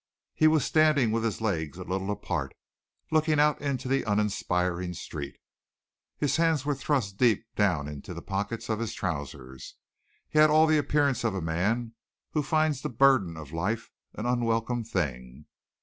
[0.33, 2.55] He was standing with his legs a little apart,
[3.11, 5.35] looking out into the uninspiring street.
[6.17, 9.75] His hands were thrust deep down into the pockets of his trousers.
[10.27, 11.93] He had all the appearance of a man
[12.31, 15.45] who finds the burden of life an unwelcome thing.